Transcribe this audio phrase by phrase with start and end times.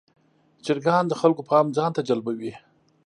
[0.65, 2.53] چرګان د خلکو پام ځان ته جلبوي.